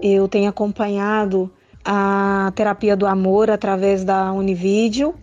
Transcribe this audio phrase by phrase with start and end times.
[0.00, 1.50] Eu tenho acompanhado
[1.84, 5.14] a terapia do amor através da Univídeo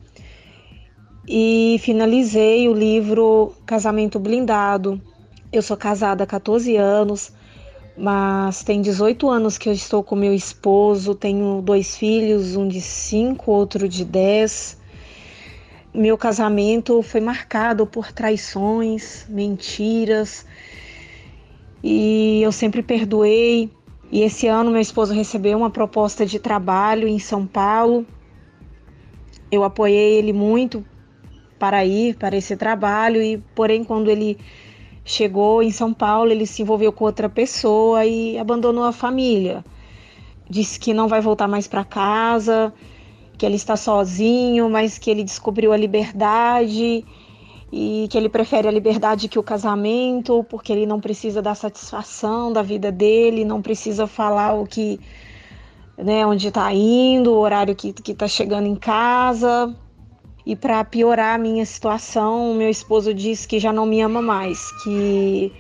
[1.27, 5.02] e finalizei o livro Casamento Blindado.
[5.52, 7.31] Eu sou casada há 14 anos,
[7.97, 12.81] mas tem 18 anos que eu estou com meu esposo, tenho dois filhos, um de
[12.81, 14.80] 5, outro de 10.
[15.94, 20.45] Meu casamento foi marcado por traições, mentiras,
[21.83, 23.69] e eu sempre perdoei.
[24.12, 28.06] E esse ano meu esposo recebeu uma proposta de trabalho em São Paulo.
[29.50, 30.86] Eu apoiei ele muito
[31.58, 34.38] para ir para esse trabalho e porém quando ele
[35.06, 39.64] chegou em São Paulo, ele se envolveu com outra pessoa e abandonou a família.
[40.50, 42.73] Disse que não vai voltar mais para casa,
[43.38, 47.06] que ele está sozinho, mas que ele descobriu a liberdade
[47.72, 52.52] e que ele prefere a liberdade que o casamento, porque ele não precisa da satisfação
[52.52, 55.00] da vida dele, não precisa falar o que,
[55.97, 59.73] né, onde está indo, o horário que está chegando em casa.
[60.45, 64.59] E para piorar a minha situação, meu esposo disse que já não me ama mais,
[64.83, 65.53] que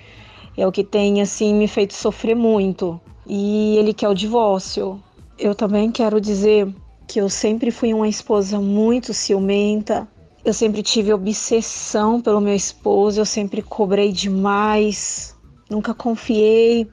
[0.57, 2.99] é o que tem assim me feito sofrer muito.
[3.25, 5.01] E ele quer o divórcio.
[5.37, 6.67] Eu também quero dizer
[7.07, 10.07] que eu sempre fui uma esposa muito ciumenta,
[10.43, 15.35] eu sempre tive obsessão pelo meu esposo, eu sempre cobrei demais,
[15.69, 16.87] nunca confiei.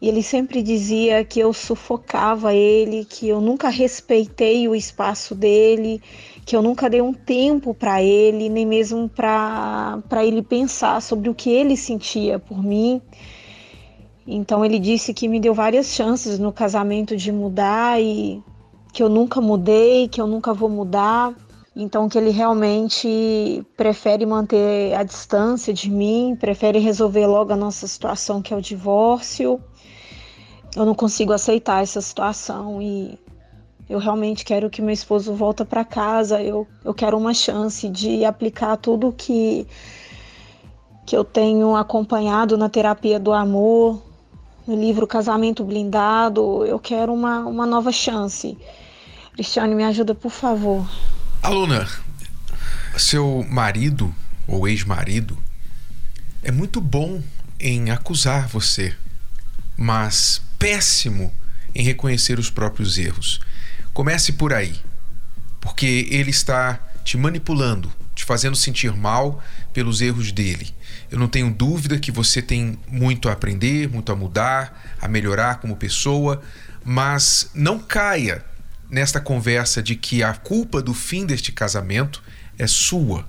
[0.00, 6.02] E ele sempre dizia que eu sufocava ele, que eu nunca respeitei o espaço dele,
[6.44, 11.34] que eu nunca dei um tempo para ele, nem mesmo para ele pensar sobre o
[11.34, 13.00] que ele sentia por mim.
[14.26, 18.42] Então ele disse que me deu várias chances no casamento de mudar e
[18.92, 21.34] que eu nunca mudei, que eu nunca vou mudar.
[21.78, 27.86] Então, que ele realmente prefere manter a distância de mim, prefere resolver logo a nossa
[27.86, 29.60] situação, que é o divórcio.
[30.74, 33.18] Eu não consigo aceitar essa situação e
[33.90, 36.42] eu realmente quero que meu esposo volte para casa.
[36.42, 39.66] Eu, eu quero uma chance de aplicar tudo que,
[41.04, 44.02] que eu tenho acompanhado na terapia do amor,
[44.66, 46.64] no livro Casamento Blindado.
[46.64, 48.56] Eu quero uma, uma nova chance.
[49.34, 50.82] Cristiane, me ajuda, por favor.
[51.42, 51.88] Aluna,
[52.96, 54.14] seu marido
[54.46, 55.40] ou ex-marido
[56.42, 57.22] é muito bom
[57.60, 58.94] em acusar você,
[59.76, 61.32] mas péssimo
[61.74, 63.40] em reconhecer os próprios erros.
[63.92, 64.74] Comece por aí,
[65.60, 69.42] porque ele está te manipulando, te fazendo sentir mal
[69.72, 70.74] pelos erros dele.
[71.10, 75.60] Eu não tenho dúvida que você tem muito a aprender, muito a mudar, a melhorar
[75.60, 76.42] como pessoa,
[76.84, 78.44] mas não caia
[78.90, 82.22] nesta conversa de que a culpa do fim deste casamento
[82.58, 83.28] é sua.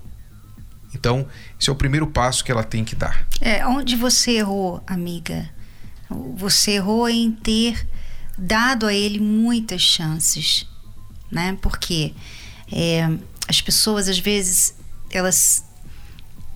[0.94, 1.26] Então,
[1.60, 3.26] esse é o primeiro passo que ela tem que dar.
[3.40, 5.48] É, onde você errou, amiga?
[6.36, 7.86] Você errou em ter
[8.36, 10.66] dado a ele muitas chances,
[11.30, 11.58] né?
[11.60, 12.14] Porque
[12.72, 13.08] é,
[13.46, 14.74] as pessoas às vezes
[15.10, 15.64] elas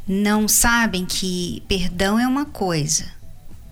[0.07, 3.07] não sabem que perdão é uma coisa,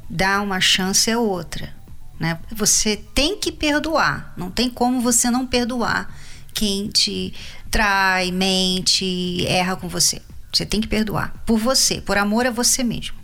[0.08, 1.74] dar uma chance é outra.
[2.20, 2.38] Né?
[2.52, 6.14] Você tem que perdoar, não tem como você não perdoar
[6.52, 7.32] quem te
[7.70, 10.20] trai, mente, erra com você.
[10.52, 13.16] Você tem que perdoar por você, por amor a você mesmo.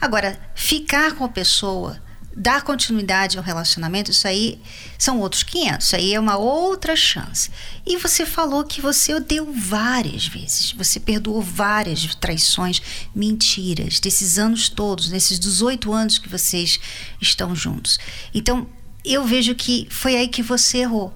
[0.00, 2.02] Agora, ficar com a pessoa
[2.36, 4.60] dar continuidade ao relacionamento, isso aí
[4.98, 7.50] são outros 500, isso aí é uma outra chance.
[7.86, 12.82] E você falou que você deu várias vezes, você perdoou várias traições,
[13.14, 16.80] mentiras, desses anos todos, nesses 18 anos que vocês
[17.20, 17.98] estão juntos.
[18.34, 18.66] Então,
[19.04, 21.14] eu vejo que foi aí que você errou.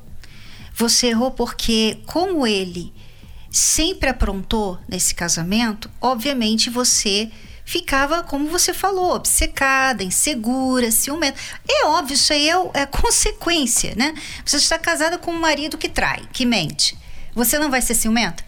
[0.75, 2.93] Você errou porque, como ele
[3.51, 7.31] sempre aprontou nesse casamento, obviamente você
[7.69, 11.39] ficava, como você falou, obcecada, insegura, ciumenta.
[11.69, 14.15] É óbvio, isso aí é, é consequência, né?
[14.43, 16.97] Você está casada com um marido que trai, que mente.
[17.35, 18.43] Você não vai ser ciumenta?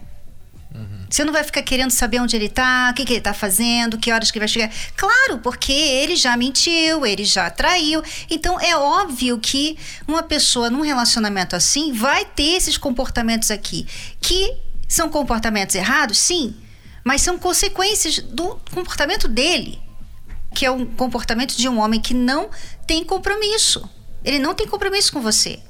[0.74, 1.04] Uhum.
[1.10, 3.98] Você não vai ficar querendo saber onde ele está, o que, que ele está fazendo,
[3.98, 4.72] que horas que vai chegar.
[4.96, 8.02] Claro, porque ele já mentiu, ele já traiu.
[8.30, 9.76] Então é óbvio que
[10.08, 13.86] uma pessoa num relacionamento assim vai ter esses comportamentos aqui.
[14.18, 14.56] Que
[14.88, 16.54] são comportamentos errados, sim
[17.04, 19.80] mas são consequências do comportamento dele,
[20.54, 22.50] que é um comportamento de um homem que não
[22.86, 23.88] tem compromisso.
[24.24, 25.60] Ele não tem compromisso com você.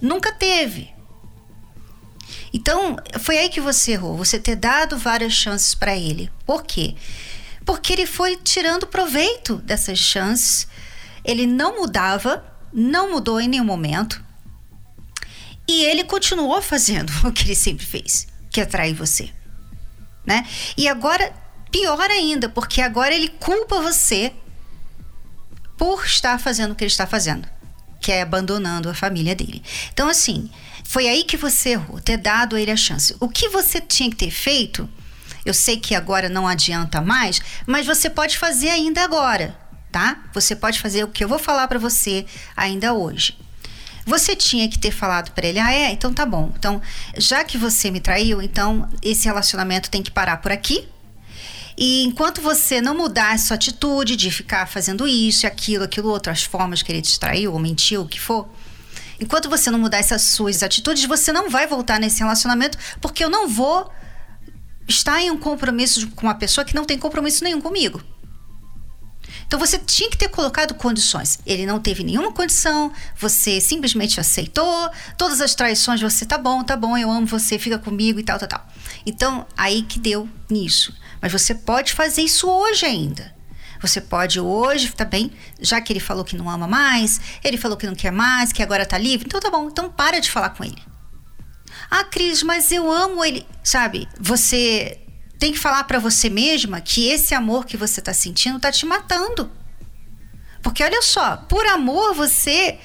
[0.00, 0.94] Nunca teve.
[2.52, 4.16] Então, foi aí que você errou.
[4.16, 6.30] Você ter dado várias chances para ele.
[6.44, 6.94] Por quê?
[7.64, 10.68] Porque ele foi tirando proveito dessas chances.
[11.24, 14.24] Ele não mudava, não mudou em nenhum momento.
[15.68, 19.30] E ele continuou fazendo o que ele sempre fez, que é atrair você.
[20.26, 20.44] Né?
[20.76, 21.32] E agora,
[21.70, 24.32] pior ainda, porque agora ele culpa você
[25.76, 27.46] por estar fazendo o que ele está fazendo,
[28.00, 29.62] que é abandonando a família dele.
[29.92, 30.50] Então, assim,
[30.82, 33.14] foi aí que você errou, ter dado a ele a chance.
[33.20, 34.88] O que você tinha que ter feito,
[35.44, 39.56] eu sei que agora não adianta mais, mas você pode fazer ainda agora,
[39.92, 40.24] tá?
[40.32, 42.26] Você pode fazer o que eu vou falar para você
[42.56, 43.38] ainda hoje.
[44.06, 46.52] Você tinha que ter falado para ele: "Ah, é, então tá bom.
[46.56, 46.80] Então,
[47.18, 50.88] já que você me traiu, então esse relacionamento tem que parar por aqui,
[51.76, 56.42] e enquanto você não mudar sua atitude de ficar fazendo isso, aquilo, aquilo outro, as
[56.42, 58.48] formas que ele te traiu ou mentiu, o que for,
[59.20, 63.28] enquanto você não mudar essas suas atitudes, você não vai voltar nesse relacionamento, porque eu
[63.28, 63.90] não vou
[64.88, 68.02] estar em um compromisso com uma pessoa que não tem compromisso nenhum comigo.
[69.46, 71.38] Então você tinha que ter colocado condições.
[71.46, 74.90] Ele não teve nenhuma condição, você simplesmente aceitou.
[75.16, 78.38] Todas as traições, você tá bom, tá bom, eu amo você, fica comigo e tal,
[78.38, 78.66] tal, tal.
[79.04, 80.94] Então, aí que deu nisso.
[81.22, 83.34] Mas você pode fazer isso hoje ainda.
[83.80, 87.86] Você pode hoje também, já que ele falou que não ama mais, ele falou que
[87.86, 90.64] não quer mais, que agora tá livre, então tá bom, então para de falar com
[90.64, 90.82] ele.
[91.90, 93.46] Ah, Cris, mas eu amo ele.
[93.62, 94.98] Sabe, você
[95.38, 98.86] tem que falar para você mesma que esse amor que você tá sentindo tá te
[98.86, 99.50] matando.
[100.62, 102.78] Porque olha só, por amor você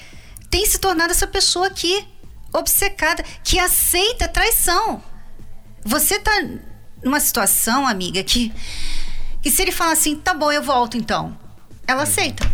[0.50, 2.06] tem se tornado essa pessoa aqui,
[2.52, 5.02] obcecada, que aceita traição.
[5.84, 6.32] Você tá
[7.02, 8.52] numa situação, amiga, que,
[9.42, 11.36] que se ele falar assim, tá bom, eu volto então,
[11.86, 12.48] ela aceita.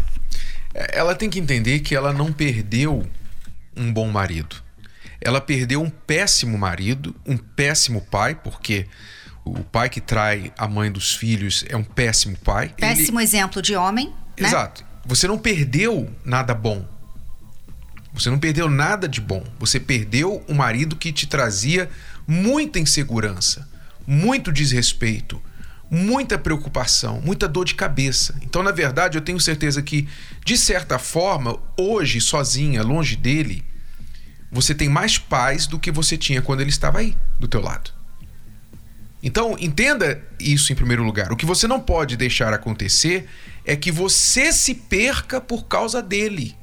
[0.72, 3.06] É, ela tem que entender que ela não perdeu
[3.76, 4.56] um bom marido.
[5.20, 8.86] Ela perdeu um péssimo marido, um péssimo pai, porque
[9.52, 12.74] o pai que trai a mãe dos filhos é um péssimo pai.
[12.76, 13.24] Péssimo Ele...
[13.24, 14.12] exemplo de homem.
[14.38, 14.48] Né?
[14.48, 14.84] Exato.
[15.04, 16.86] Você não perdeu nada bom.
[18.12, 19.44] Você não perdeu nada de bom.
[19.58, 21.88] Você perdeu um marido que te trazia
[22.26, 23.68] muita insegurança,
[24.06, 25.40] muito desrespeito,
[25.90, 28.34] muita preocupação, muita dor de cabeça.
[28.42, 30.08] Então, na verdade, eu tenho certeza que,
[30.44, 33.64] de certa forma, hoje, sozinha, longe dele,
[34.50, 37.97] você tem mais paz do que você tinha quando ele estava aí, do teu lado.
[39.22, 41.32] Então, entenda isso em primeiro lugar.
[41.32, 43.28] O que você não pode deixar acontecer
[43.64, 46.56] é que você se perca por causa dele,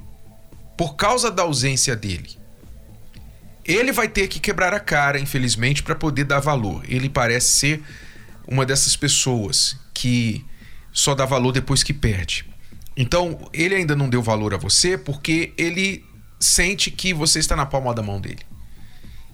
[0.78, 2.30] por causa da ausência dele.
[3.63, 6.84] Ele vai ter que quebrar a cara, infelizmente, para poder dar valor.
[6.88, 7.84] Ele parece ser
[8.48, 10.46] uma dessas pessoas que
[10.94, 12.46] só dá valor depois que perde.
[12.96, 16.06] Então, ele ainda não deu valor a você porque ele
[16.40, 18.46] sente que você está na palma da mão dele.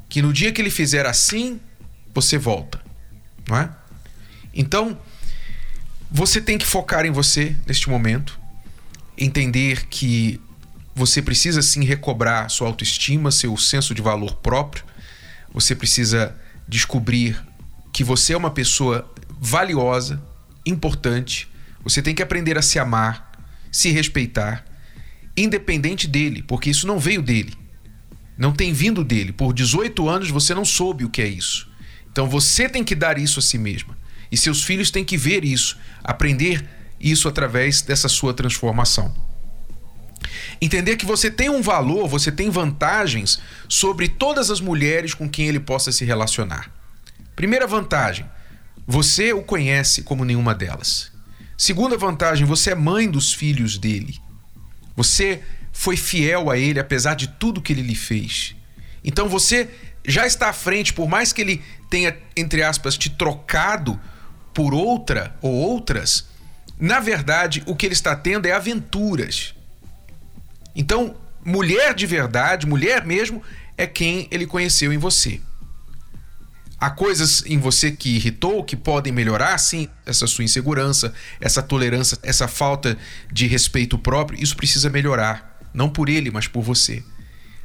[0.10, 1.60] Que no dia que ele fizer assim,
[2.14, 2.81] você volta,
[3.48, 3.70] não é?
[4.54, 4.98] Então,
[6.10, 8.40] você tem que focar em você neste momento,
[9.18, 10.42] entender que
[10.94, 14.84] você precisa sim recobrar sua autoestima, seu senso de valor próprio.
[15.54, 16.36] Você precisa
[16.68, 17.42] descobrir
[17.94, 19.10] que você é uma pessoa
[19.40, 20.22] valiosa,
[20.66, 21.48] importante.
[21.84, 23.32] Você tem que aprender a se amar,
[23.72, 24.66] se respeitar,
[25.36, 27.58] independente dele, porque isso não veio dele.
[28.38, 29.32] Não tem vindo dele.
[29.32, 31.71] Por 18 anos você não soube o que é isso.
[32.12, 33.98] Então você tem que dar isso a si mesma.
[34.32, 36.66] E seus filhos têm que ver isso, aprender
[37.00, 39.14] isso através dessa sua transformação.
[40.62, 45.48] Entender que você tem um valor, você tem vantagens sobre todas as mulheres com quem
[45.48, 46.72] ele possa se relacionar.
[47.36, 48.26] Primeira vantagem,
[48.86, 51.12] você o conhece como nenhuma delas.
[51.58, 54.20] Segunda vantagem, você é mãe dos filhos dele.
[54.96, 55.42] Você
[55.72, 58.56] foi fiel a ele apesar de tudo que ele lhe fez.
[59.04, 59.70] Então você
[60.06, 64.00] já está à frente, por mais que ele tenha, entre aspas, te trocado
[64.54, 66.26] por outra ou outras,
[66.80, 69.54] na verdade o que ele está tendo é aventuras.
[70.74, 73.44] Então, mulher de verdade, mulher mesmo,
[73.78, 75.42] é quem ele conheceu em você.
[76.80, 82.18] Há coisas em você que irritou, que podem melhorar, sim, essa sua insegurança, essa tolerância,
[82.24, 82.98] essa falta
[83.32, 85.60] de respeito próprio, isso precisa melhorar.
[85.74, 87.04] Não por ele, mas por você.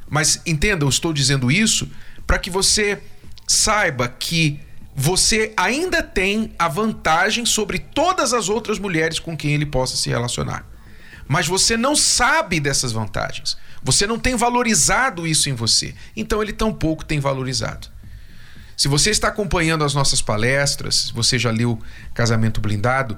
[0.09, 1.89] Mas entenda, eu estou dizendo isso
[2.27, 3.01] para que você
[3.47, 4.59] saiba que
[4.93, 10.09] você ainda tem a vantagem sobre todas as outras mulheres com quem ele possa se
[10.09, 10.65] relacionar
[11.27, 13.57] mas você não sabe dessas vantagens.
[13.83, 15.93] Você não tem valorizado isso em você.
[16.15, 17.89] Então ele tampouco tem valorizado.
[18.75, 21.79] Se você está acompanhando as nossas palestras, você já leu
[22.13, 23.17] Casamento Blindado,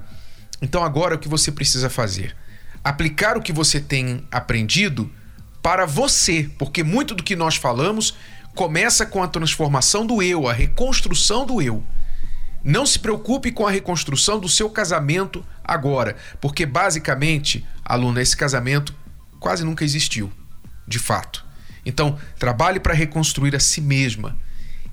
[0.61, 2.35] então agora o que você precisa fazer?
[2.81, 5.11] Aplicar o que você tem aprendido
[5.61, 8.15] para você, porque muito do que nós falamos
[8.59, 11.81] começa com a transformação do eu, a reconstrução do eu.
[12.61, 18.93] Não se preocupe com a reconstrução do seu casamento agora, porque basicamente, aluna, esse casamento
[19.39, 20.29] quase nunca existiu,
[20.85, 21.45] de fato.
[21.85, 24.37] Então, trabalhe para reconstruir a si mesma.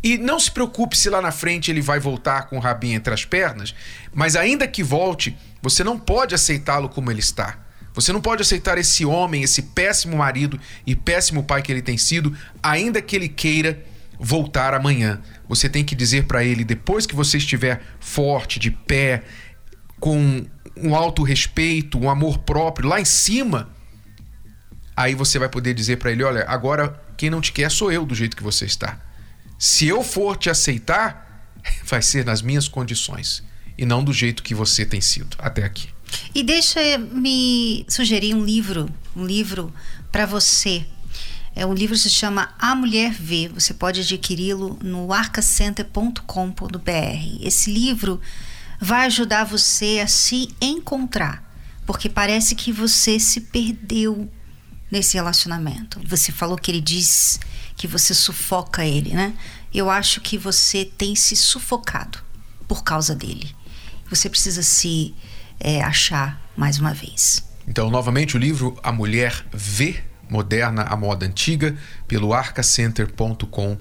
[0.01, 3.13] E não se preocupe se lá na frente ele vai voltar com o rabinho entre
[3.13, 3.75] as pernas,
[4.15, 7.66] mas ainda que volte, você não pode aceitá-lo como ele está.
[7.97, 11.97] Você não pode aceitar esse homem, esse péssimo marido e péssimo pai que ele tem
[11.97, 13.83] sido, ainda que ele queira
[14.21, 15.19] voltar amanhã.
[15.49, 19.23] Você tem que dizer para ele, depois que você estiver forte, de pé,
[19.99, 20.45] com
[20.77, 23.71] um alto respeito, um amor próprio lá em cima,
[24.95, 28.05] aí você vai poder dizer para ele: olha, agora quem não te quer sou eu
[28.05, 29.01] do jeito que você está.
[29.59, 31.49] Se eu for te aceitar,
[31.87, 33.43] vai ser nas minhas condições
[33.79, 35.96] e não do jeito que você tem sido até aqui.
[36.35, 39.73] E deixa me sugerir um livro, um livro
[40.13, 40.87] para você
[41.57, 43.49] é um livro que se chama A Mulher Vê.
[43.49, 46.21] Você pode adquiri-lo no arcacenter.com.br.
[47.41, 48.21] Esse livro
[48.79, 51.43] vai ajudar você a se encontrar,
[51.87, 54.31] porque parece que você se perdeu
[54.93, 55.99] nesse relacionamento.
[56.07, 57.41] Você falou que ele diz
[57.75, 59.35] que você sufoca ele, né?
[59.73, 62.19] Eu acho que você tem se sufocado
[62.69, 63.57] por causa dele.
[64.11, 65.15] Você precisa se
[65.61, 67.45] é, achar mais uma vez.
[67.67, 73.77] Então, novamente, o livro A Mulher Vê moderna à moda antiga pelo arcacenter.com.br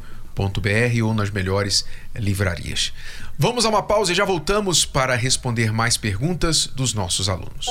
[1.03, 2.93] ou nas melhores livrarias.
[3.37, 7.67] Vamos a uma pausa e já voltamos para responder mais perguntas dos nossos alunos.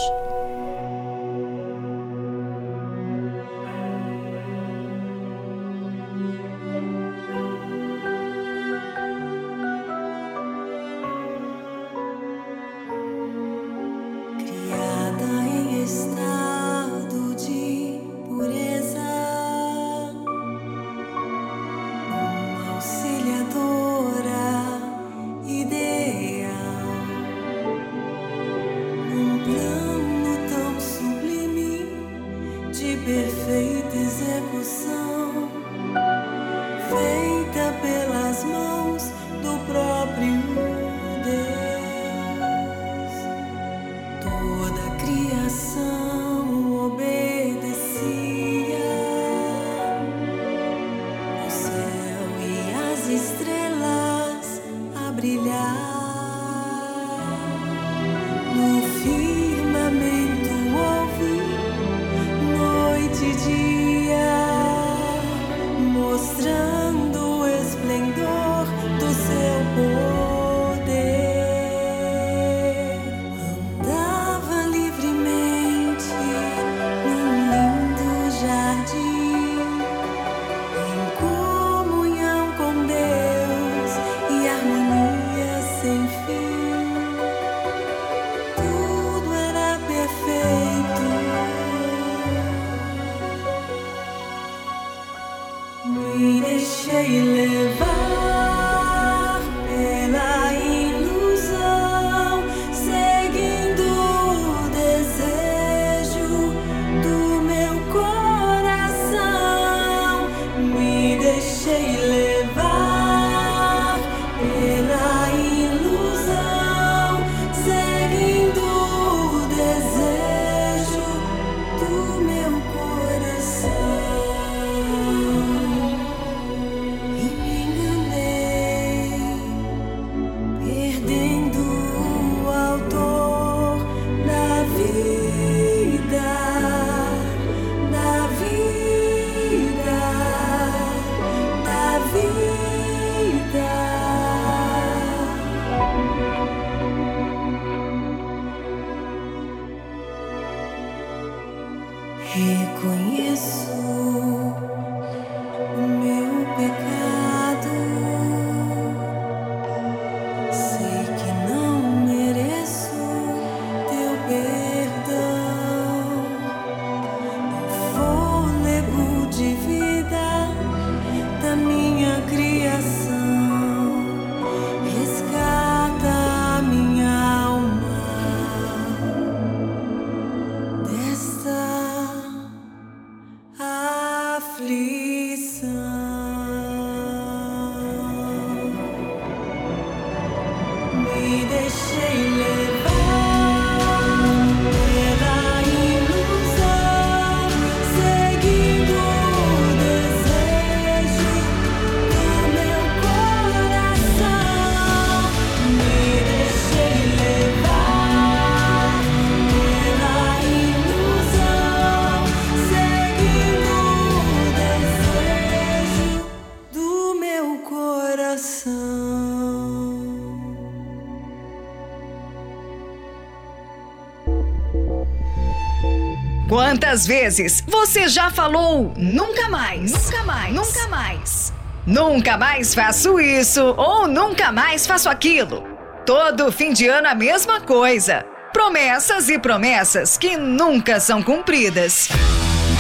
[226.95, 229.91] Quantas vezes você já falou nunca mais?
[229.91, 230.55] Nunca mais.
[230.55, 231.53] Nunca mais.
[231.85, 235.65] Nunca mais faço isso ou nunca mais faço aquilo.
[236.07, 238.25] Todo fim de ano a mesma coisa.
[238.53, 242.11] Promessas e promessas que nunca são cumpridas.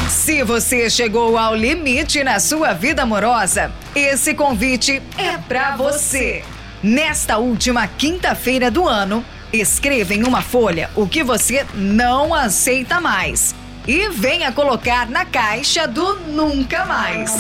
[0.09, 6.44] Se você chegou ao limite na sua vida amorosa, esse convite é para você.
[6.80, 13.56] Nesta última quinta-feira do ano, escreva em uma folha o que você não aceita mais
[13.86, 17.32] e venha colocar na caixa do nunca mais.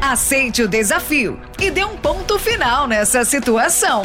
[0.00, 4.02] Aceite o desafio e dê um ponto final nessa situação.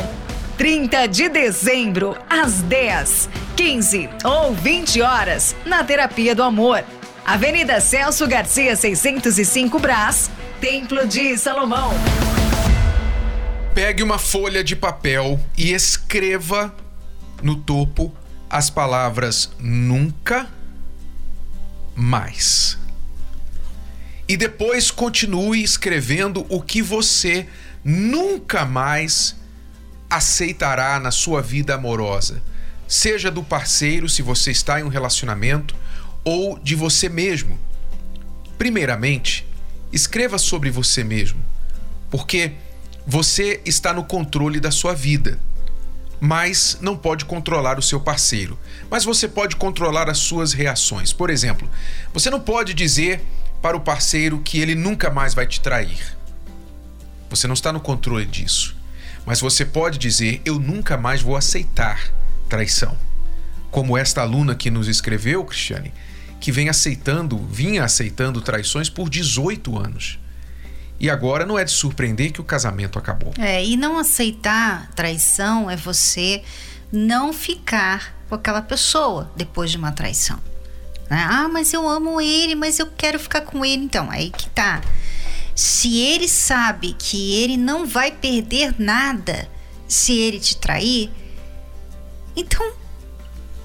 [0.57, 6.83] 30 de dezembro, às 10, 15 ou 20 horas, na Terapia do Amor.
[7.25, 10.29] Avenida Celso Garcia, 605 Brás,
[10.59, 11.91] Templo de Salomão.
[13.73, 16.73] Pegue uma folha de papel e escreva
[17.41, 18.13] no topo
[18.49, 20.47] as palavras nunca
[21.99, 22.77] mais.
[24.27, 27.47] E depois continue escrevendo o que você
[27.83, 29.35] nunca mais
[30.09, 32.41] aceitará na sua vida amorosa,
[32.87, 35.75] seja do parceiro, se você está em um relacionamento,
[36.23, 37.59] ou de você mesmo.
[38.57, 39.45] Primeiramente,
[39.91, 41.43] escreva sobre você mesmo,
[42.09, 42.53] porque
[43.05, 45.39] você está no controle da sua vida,
[46.19, 48.57] mas não pode controlar o seu parceiro.
[48.89, 51.13] Mas você pode controlar as suas reações.
[51.13, 51.69] Por exemplo,
[52.13, 53.21] você não pode dizer
[53.61, 56.17] para o parceiro que ele nunca mais vai te trair.
[57.29, 58.75] Você não está no controle disso.
[59.25, 62.11] Mas você pode dizer: Eu nunca mais vou aceitar
[62.49, 62.97] traição.
[63.69, 65.93] Como esta aluna que nos escreveu, Cristiane,
[66.39, 70.19] que vem aceitando, vinha aceitando traições por 18 anos.
[70.99, 73.33] E agora não é de surpreender que o casamento acabou.
[73.37, 76.43] É, e não aceitar traição é você
[76.91, 80.37] não ficar com aquela pessoa depois de uma traição.
[81.09, 81.25] Né?
[81.29, 83.83] Ah, mas eu amo ele, mas eu quero ficar com ele.
[83.83, 84.81] Então, aí que tá.
[85.55, 89.49] Se ele sabe que ele não vai perder nada
[89.87, 91.09] se ele te trair,
[92.35, 92.73] então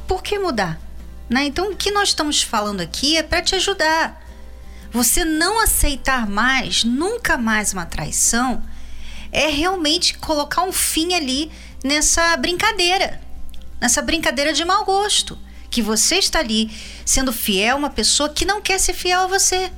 [0.06, 0.80] por que mudar?
[1.28, 1.44] Né?
[1.46, 4.23] Então, o que nós estamos falando aqui é para te ajudar.
[4.94, 8.62] Você não aceitar mais, nunca mais uma traição,
[9.32, 11.50] é realmente colocar um fim ali
[11.82, 13.20] nessa brincadeira,
[13.80, 15.36] nessa brincadeira de mau gosto,
[15.68, 16.70] que você está ali
[17.04, 19.72] sendo fiel a uma pessoa que não quer ser fiel a você.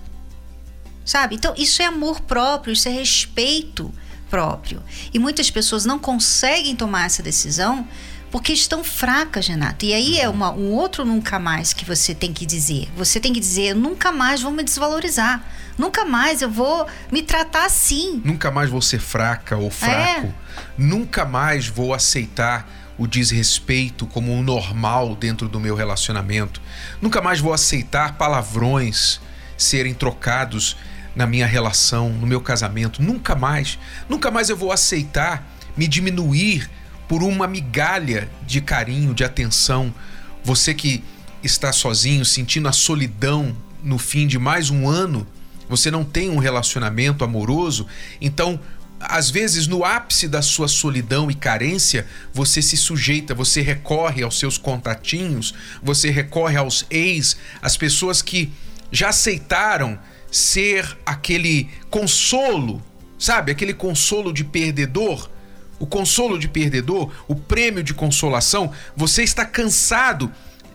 [1.02, 1.34] Sabe?
[1.34, 3.90] Então, isso é amor próprio, isso é respeito
[4.28, 4.82] próprio.
[5.14, 7.88] E muitas pessoas não conseguem tomar essa decisão
[8.36, 9.86] porque estão fracas, Renato.
[9.86, 12.86] E aí é uma, um outro nunca mais que você tem que dizer.
[12.94, 15.42] Você tem que dizer: nunca mais vou me desvalorizar.
[15.78, 18.20] Nunca mais eu vou me tratar assim.
[18.22, 20.26] Nunca mais vou ser fraca ou fraco.
[20.26, 20.34] É.
[20.76, 26.60] Nunca mais vou aceitar o desrespeito como um normal dentro do meu relacionamento.
[27.00, 29.18] Nunca mais vou aceitar palavrões
[29.56, 30.76] serem trocados
[31.14, 33.02] na minha relação, no meu casamento.
[33.02, 33.78] Nunca mais.
[34.10, 35.42] Nunca mais eu vou aceitar
[35.74, 36.68] me diminuir
[37.08, 39.94] por uma migalha de carinho, de atenção.
[40.42, 41.02] Você que
[41.42, 45.26] está sozinho, sentindo a solidão no fim de mais um ano,
[45.68, 47.86] você não tem um relacionamento amoroso,
[48.20, 48.60] então
[48.98, 54.38] às vezes no ápice da sua solidão e carência, você se sujeita, você recorre aos
[54.38, 58.50] seus contatinhos, você recorre aos ex, as pessoas que
[58.90, 59.98] já aceitaram
[60.30, 62.82] ser aquele consolo,
[63.18, 63.52] sabe?
[63.52, 65.28] Aquele consolo de perdedor
[65.78, 70.32] o consolo de perdedor, o prêmio de consolação, você está cansado,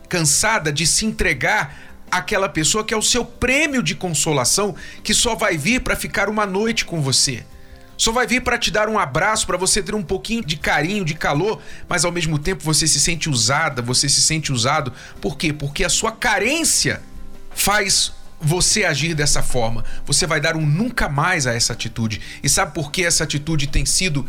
[0.07, 1.75] cansada de se entregar
[2.11, 6.29] àquela pessoa que é o seu prêmio de consolação, que só vai vir para ficar
[6.29, 7.43] uma noite com você.
[7.97, 11.05] Só vai vir para te dar um abraço, para você ter um pouquinho de carinho,
[11.05, 14.91] de calor, mas ao mesmo tempo você se sente usada, você se sente usado.
[15.21, 15.53] Por quê?
[15.53, 17.01] Porque a sua carência
[17.53, 18.11] faz
[18.41, 19.85] você agir dessa forma.
[20.05, 22.19] Você vai dar um nunca mais a essa atitude.
[22.41, 24.27] E sabe por que essa atitude tem sido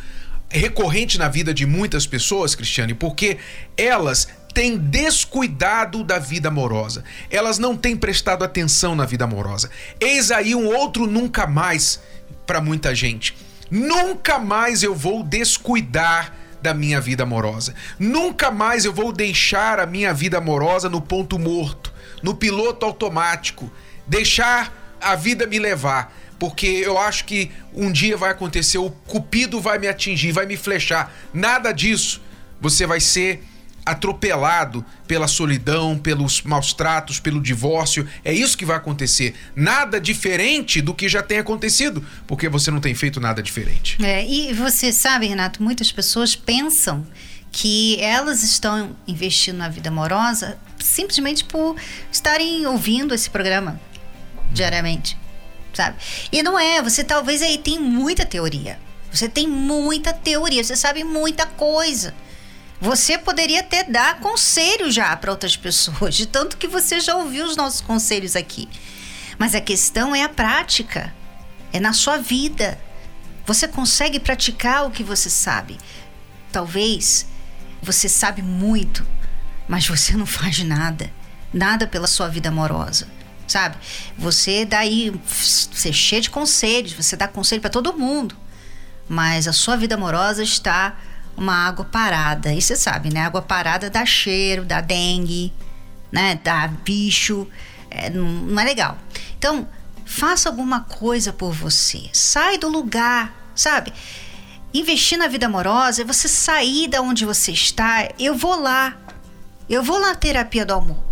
[0.53, 3.39] recorrente na vida de muitas pessoas, Cristiane, porque
[3.77, 7.05] elas têm descuidado da vida amorosa.
[7.31, 9.71] Elas não têm prestado atenção na vida amorosa.
[9.99, 12.01] Eis aí um outro nunca mais
[12.47, 13.35] para muita gente.
[13.71, 17.75] Nunca mais eu vou descuidar da minha vida amorosa.
[17.99, 23.73] Nunca mais eu vou deixar a minha vida amorosa no ponto morto, no piloto automático,
[24.07, 29.61] deixar a vida me levar porque eu acho que um dia vai acontecer, o cupido
[29.61, 31.15] vai me atingir, vai me flechar.
[31.33, 32.21] Nada disso.
[32.61, 33.45] Você vai ser
[33.87, 38.09] atropelado pela solidão, pelos maus tratos, pelo divórcio.
[38.25, 39.37] É isso que vai acontecer.
[39.55, 44.05] Nada diferente do que já tem acontecido, porque você não tem feito nada diferente.
[44.05, 47.07] É, e você sabe, Renato, muitas pessoas pensam
[47.53, 51.77] que elas estão investindo na vida amorosa simplesmente por
[52.11, 53.81] estarem ouvindo esse programa
[54.53, 55.17] diariamente,
[55.73, 55.97] sabe?
[56.31, 58.79] E não é, você talvez aí tem muita teoria.
[59.13, 62.15] Você tem muita teoria, você sabe muita coisa.
[62.81, 67.45] Você poderia até dar conselho já para outras pessoas, de tanto que você já ouviu
[67.45, 68.69] os nossos conselhos aqui.
[69.39, 71.15] Mas a questão é a prática,
[71.73, 72.79] é na sua vida.
[73.47, 75.79] Você consegue praticar o que você sabe.
[76.51, 77.27] Talvez
[77.83, 79.07] você sabe muito,
[79.69, 81.11] mas você não faz nada,
[81.53, 83.09] nada pela sua vida amorosa,
[83.53, 83.77] sabe?
[84.19, 88.35] Você daí, você é cheio de conselhos, você dá conselho para todo mundo,
[89.09, 90.97] mas a sua vida amorosa está
[91.37, 92.53] uma água parada.
[92.53, 93.21] E você sabe, né?
[93.21, 95.53] Água parada dá cheiro, dá dengue,
[96.11, 96.41] né?
[96.43, 97.47] Dá bicho,
[97.91, 98.99] é, não, é legal.
[99.39, 99.69] Então,
[100.07, 102.09] faça alguma coisa por você.
[102.13, 103.93] Sai do lugar, sabe?
[104.73, 108.09] Investir na vida amorosa é você sair da onde você está.
[108.19, 108.97] Eu vou lá.
[109.69, 111.12] Eu vou na terapia do amor.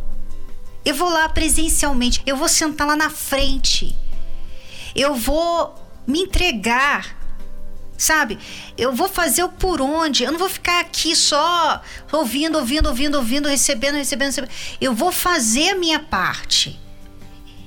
[0.85, 2.23] Eu vou lá presencialmente.
[2.27, 3.97] Eu vou sentar lá na frente.
[4.95, 5.75] Eu vou
[6.07, 7.21] me entregar
[8.01, 8.39] sabe?
[8.79, 10.25] Eu vou fazer o por onde.
[10.25, 14.51] Eu não vou ficar aqui só ouvindo, ouvindo, ouvindo, ouvindo, recebendo, recebendo, recebendo.
[14.81, 16.81] Eu vou fazer a minha parte.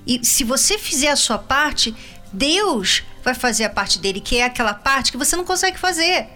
[0.08, 1.95] E se você fizer a sua parte,
[2.32, 6.28] Deus vai fazer a parte dele, que é aquela parte que você não consegue fazer.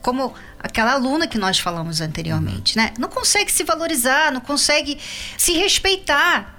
[0.00, 0.32] Como
[0.64, 2.94] aquela aluna que nós falamos anteriormente, né?
[2.98, 4.98] Não consegue se valorizar, não consegue
[5.36, 6.52] se respeitar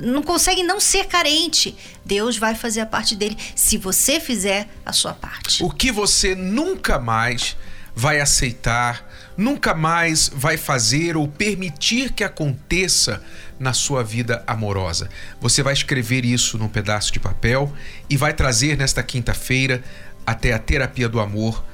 [0.00, 1.76] não consegue não ser carente.
[2.04, 5.60] Deus vai fazer a parte dele se você fizer a sua parte.
[5.64, 7.56] O que você nunca mais
[7.96, 9.04] vai aceitar,
[9.36, 13.20] nunca mais vai fazer ou permitir que aconteça
[13.58, 15.08] na sua vida amorosa.
[15.40, 17.72] Você vai escrever isso num pedaço de papel
[18.08, 19.82] e vai trazer nesta quinta-feira
[20.24, 21.64] até a terapia do amor.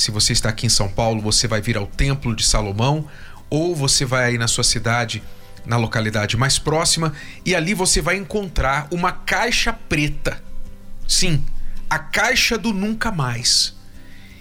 [0.00, 3.06] Se você está aqui em São Paulo, você vai vir ao Templo de Salomão
[3.50, 5.22] ou você vai aí na sua cidade
[5.66, 7.12] na localidade mais próxima
[7.44, 10.42] e ali você vai encontrar uma caixa preta.
[11.06, 11.44] Sim,
[11.90, 13.76] a caixa do nunca mais.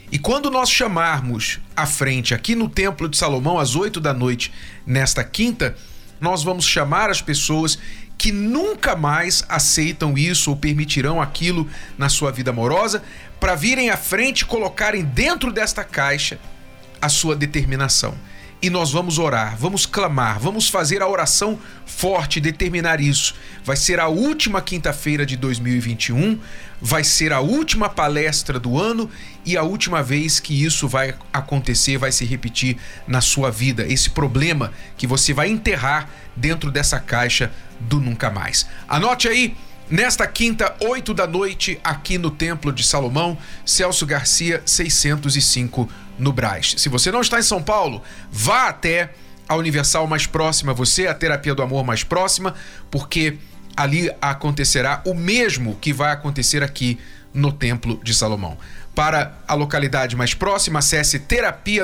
[0.09, 4.53] E quando nós chamarmos à frente aqui no Templo de Salomão às 8 da noite
[4.87, 5.75] nesta quinta,
[6.21, 7.77] nós vamos chamar as pessoas
[8.17, 11.67] que nunca mais aceitam isso ou permitirão aquilo
[11.97, 13.01] na sua vida amorosa
[13.39, 16.39] para virem à frente e colocarem dentro desta caixa
[17.01, 18.15] a sua determinação
[18.61, 23.35] e nós vamos orar, vamos clamar, vamos fazer a oração forte, determinar isso.
[23.63, 26.37] Vai ser a última quinta-feira de 2021,
[26.81, 29.09] vai ser a última palestra do ano
[29.45, 33.85] e a última vez que isso vai acontecer, vai se repetir na sua vida.
[33.87, 38.67] Esse problema que você vai enterrar dentro dessa caixa do nunca mais.
[38.87, 39.55] Anote aí.
[39.89, 46.75] Nesta quinta, 8 da noite, aqui no Templo de Salomão, Celso Garcia, 605 no Braz.
[46.77, 49.09] Se você não está em São Paulo, vá até
[49.47, 52.53] a Universal mais próxima a você, a Terapia do Amor mais próxima,
[52.91, 53.37] porque
[53.75, 56.99] ali acontecerá o mesmo que vai acontecer aqui
[57.33, 58.59] no Templo de Salomão.
[58.93, 61.83] Para a localidade mais próxima, acesse terapia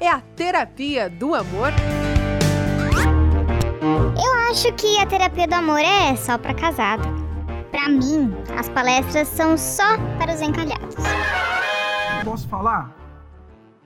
[0.00, 1.70] É a terapia do amor?
[4.20, 7.04] Eu acho que a terapia do amor é só para casado.
[7.70, 10.96] Para mim, as palestras são só para os encalhados.
[12.24, 12.92] Posso falar?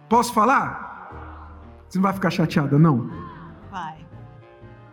[0.08, 1.52] Posso falar?
[1.86, 3.10] Você não vai ficar chateada, não?
[3.70, 4.06] Vai.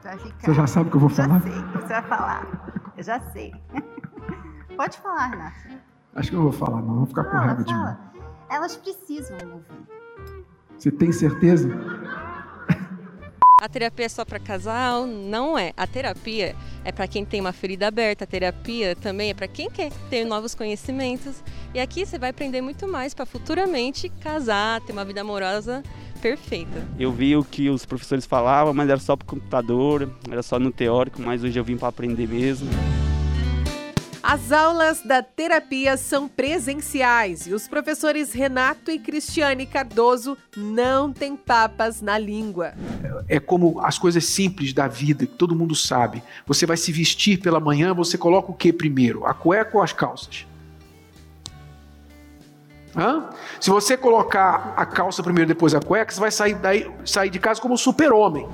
[0.03, 0.39] Vai ficar.
[0.41, 1.39] Você já sabe o que eu vou falar?
[1.39, 2.47] Já sei o que você vai falar.
[2.97, 3.53] Eu já sei.
[4.75, 5.55] Pode falar, Renato.
[6.15, 6.95] Acho que eu vou falar, não.
[6.95, 7.95] Vou ficar com raiva de mim.
[8.49, 10.04] Elas precisam ouvir.
[10.77, 11.69] Você tem certeza?
[13.61, 15.07] A terapia é só para casal?
[15.07, 15.73] Não é.
[15.75, 18.25] A terapia é para quem tem uma ferida aberta.
[18.25, 21.41] A terapia também é para quem quer ter novos conhecimentos.
[21.73, 25.81] E aqui você vai aprender muito mais para futuramente casar, ter uma vida amorosa
[26.21, 26.85] perfeita.
[26.99, 30.71] Eu vi o que os professores falavam, mas era só para computador, era só no
[30.71, 32.69] teórico, mas hoje eu vim para aprender mesmo.
[34.27, 41.35] As aulas da terapia são presenciais e os professores Renato e Cristiane Cardoso não têm
[41.35, 42.73] papas na língua.
[43.29, 46.23] É como as coisas simples da vida, que todo mundo sabe.
[46.47, 49.27] Você vai se vestir pela manhã, você coloca o que primeiro?
[49.27, 50.47] A cueca ou as calças?
[52.97, 53.29] Hã?
[53.61, 57.37] Se você colocar a calça primeiro, depois a cueca, você vai sair, daí, sair de
[57.37, 58.49] casa como super-homem.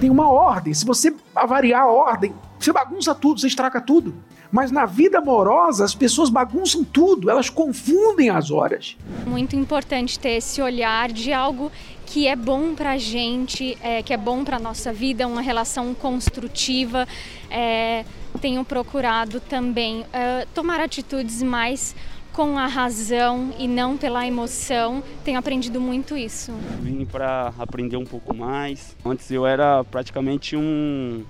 [0.00, 0.72] Tem uma ordem.
[0.72, 4.14] Se você avariar a ordem, você bagunça tudo, você estraga tudo.
[4.50, 8.96] Mas na vida amorosa, as pessoas bagunçam tudo, elas confundem as horas.
[9.24, 11.70] Muito importante ter esse olhar de algo
[12.04, 15.94] que é bom para a gente, é, que é bom para nossa vida, uma relação
[15.94, 17.06] construtiva.
[17.48, 18.04] É,
[18.40, 21.94] tenho procurado também é, tomar atitudes mais
[22.40, 25.02] com a razão e não pela emoção.
[25.22, 26.50] Tenho aprendido muito isso.
[26.80, 28.96] Vim para aprender um pouco mais.
[29.04, 31.22] Antes eu era praticamente um,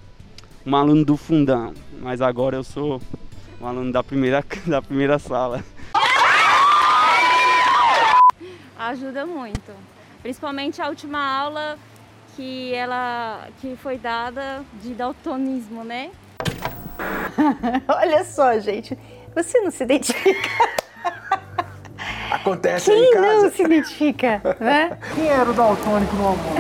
[0.65, 3.03] um aluno do fundão, mas agora eu sou
[3.61, 5.65] um aluno da primeira, da primeira sala.
[8.79, 9.73] Ajuda muito,
[10.23, 11.77] principalmente a última aula
[12.37, 16.13] que ela que foi dada de daltonismo, né?
[17.89, 18.97] Olha só, gente,
[19.35, 20.80] você não se identifica?
[22.51, 23.43] Acontece Quem aí em casa.
[23.43, 24.99] não se identifica, né?
[25.15, 26.57] Quem era o daltônico no amor?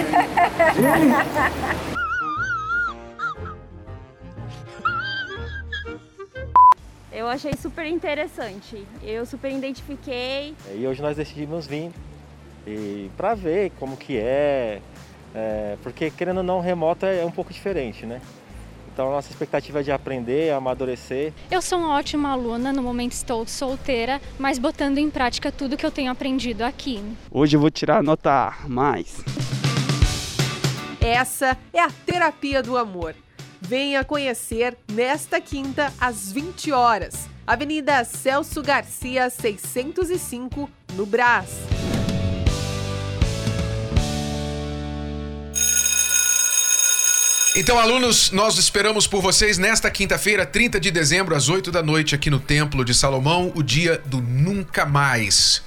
[7.12, 8.86] Eu achei super interessante.
[9.02, 10.54] Eu super identifiquei.
[10.72, 11.90] E hoje nós decidimos vir
[12.64, 14.80] e para ver como que é,
[15.34, 18.20] é, porque querendo ou não, remoto é um pouco diferente, né?
[19.00, 21.32] Então a nossa expectativa é de aprender, amadurecer.
[21.50, 25.86] Eu sou uma ótima aluna, no momento estou solteira, mas botando em prática tudo que
[25.86, 27.02] eu tenho aprendido aqui.
[27.30, 29.24] Hoje eu vou tirar nota mais.
[31.00, 33.14] Essa é a terapia do amor.
[33.58, 41.48] Venha conhecer nesta quinta às 20 horas, Avenida Celso Garcia, 605, no Brás.
[47.56, 52.14] Então, alunos, nós esperamos por vocês nesta quinta-feira, 30 de dezembro, às 8 da noite,
[52.14, 55.60] aqui no Templo de Salomão, o dia do Nunca Mais.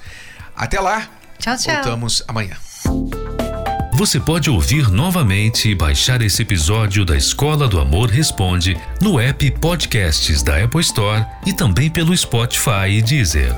[0.56, 1.06] Até lá.
[1.38, 1.74] Tchau, tchau.
[1.74, 2.56] Voltamos amanhã.
[3.92, 9.50] Você pode ouvir novamente e baixar esse episódio da Escola do Amor Responde no app
[9.60, 13.54] Podcasts da Apple Store e também pelo Spotify e Deezer.